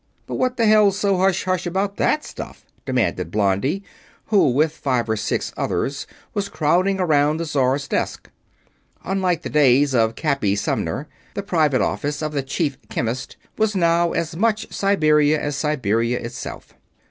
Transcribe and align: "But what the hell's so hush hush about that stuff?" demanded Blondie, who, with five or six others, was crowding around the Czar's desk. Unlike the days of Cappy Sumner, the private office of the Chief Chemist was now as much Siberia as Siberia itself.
"But 0.25 0.33
what 0.37 0.57
the 0.57 0.65
hell's 0.65 0.97
so 0.97 1.17
hush 1.17 1.43
hush 1.43 1.67
about 1.67 1.97
that 1.97 2.23
stuff?" 2.23 2.65
demanded 2.87 3.29
Blondie, 3.29 3.83
who, 4.29 4.49
with 4.49 4.71
five 4.71 5.07
or 5.07 5.15
six 5.15 5.53
others, 5.55 6.07
was 6.33 6.49
crowding 6.49 6.99
around 6.99 7.37
the 7.37 7.45
Czar's 7.45 7.87
desk. 7.87 8.31
Unlike 9.03 9.43
the 9.43 9.49
days 9.51 9.93
of 9.93 10.15
Cappy 10.15 10.55
Sumner, 10.55 11.07
the 11.35 11.43
private 11.43 11.81
office 11.83 12.23
of 12.23 12.31
the 12.31 12.41
Chief 12.41 12.79
Chemist 12.89 13.37
was 13.59 13.75
now 13.75 14.13
as 14.13 14.35
much 14.35 14.73
Siberia 14.73 15.39
as 15.39 15.55
Siberia 15.55 16.17
itself. 16.19 16.73